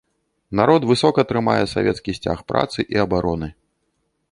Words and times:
Народ 0.59 0.81
высока 0.91 1.25
трымае 1.33 1.59
савецкі 1.75 2.17
сцяг 2.21 2.37
працы 2.53 2.79
і 2.97 3.03
абароны. 3.07 3.47